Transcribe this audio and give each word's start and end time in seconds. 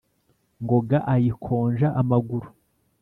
ngoga 0.63 0.97
ayikonja 1.13 1.87
amaguru… 2.01 2.47